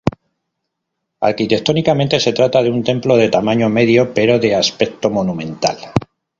[1.19, 5.77] Arquitectónicamente se trata de un templo de tamaño medio pero de aspecto monumental.